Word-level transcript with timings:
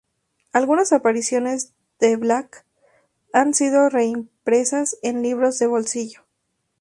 Algunas 0.51 0.93
apariciones 0.93 1.73
de 1.99 2.15
Black 2.15 2.65
han 3.33 3.53
sido 3.53 3.87
reimpresas 3.87 4.97
en 5.03 5.21
libros 5.21 5.59
de 5.59 5.67
bolsillo. 5.67 6.23